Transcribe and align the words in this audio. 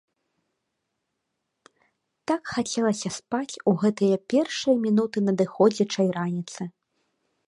Так 2.31 2.49
хацелася 2.53 3.11
спаць 3.19 3.59
у 3.73 3.73
гэтыя 3.83 4.15
першыя 4.35 4.75
мінуты 4.87 5.17
надыходзячай 5.27 6.07
раніцы! 6.17 6.61